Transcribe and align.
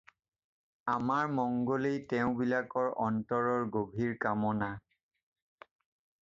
আমাৰ 0.93 1.27
মঙ্গলেই 1.39 1.99
তেওঁবিলাকৰ 2.13 2.89
অন্তৰৰ 3.09 3.61
গভীৰ 3.77 4.17
কামনা। 4.27 4.73